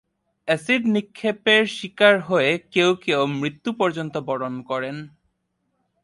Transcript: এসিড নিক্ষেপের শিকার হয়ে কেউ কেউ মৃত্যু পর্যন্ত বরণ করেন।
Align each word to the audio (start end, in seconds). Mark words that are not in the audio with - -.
এসিড 0.47 0.81
নিক্ষেপের 0.87 1.63
শিকার 1.77 2.15
হয়ে 2.21 2.51
কেউ 2.71 2.89
কেউ 3.05 3.21
মৃত্যু 3.39 3.69
পর্যন্ত 3.79 4.15
বরণ 4.27 4.53
করেন। 4.61 4.95